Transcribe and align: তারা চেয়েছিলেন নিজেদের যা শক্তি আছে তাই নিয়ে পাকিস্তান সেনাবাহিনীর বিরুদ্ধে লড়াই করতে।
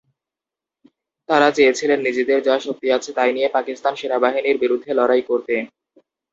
তারা 1.29 1.47
চেয়েছিলেন 1.57 1.99
নিজেদের 2.07 2.39
যা 2.47 2.55
শক্তি 2.65 2.87
আছে 2.91 3.09
তাই 3.17 3.31
নিয়ে 3.35 3.49
পাকিস্তান 3.57 3.93
সেনাবাহিনীর 3.95 4.57
বিরুদ্ধে 4.63 4.91
লড়াই 4.99 5.23
করতে। 5.29 5.55